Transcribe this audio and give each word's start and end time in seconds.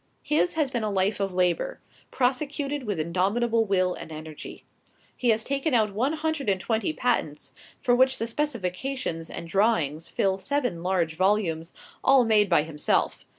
His 0.23 0.55
has 0.55 0.71
been 0.71 0.81
a 0.81 0.89
life 0.89 1.19
of 1.19 1.31
labor, 1.31 1.79
prosecuted 2.09 2.85
with 2.85 2.99
indomitable 2.99 3.65
will 3.65 3.93
and 3.93 4.11
energy. 4.11 4.65
He 5.15 5.29
has 5.29 5.43
taken 5.43 5.75
out 5.75 5.93
one 5.93 6.13
hundred 6.13 6.49
and 6.49 6.59
twenty 6.59 6.91
patents, 6.91 7.53
for 7.83 7.93
which 7.95 8.17
the 8.17 8.25
specifications 8.25 9.29
and 9.29 9.47
drawings 9.47 10.09
fill 10.09 10.39
seven 10.39 10.81
large 10.81 11.13
volumes, 11.13 11.71
all 12.03 12.23
made 12.25 12.49
by 12.49 12.63
himself. 12.63 13.25